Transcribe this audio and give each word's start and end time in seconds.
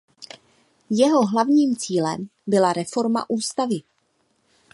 Jeho 0.89 1.25
hlavním 1.25 1.75
cílem 1.77 2.29
byla 2.47 2.73
reforma 2.73 3.25
ústavy. 3.29 3.79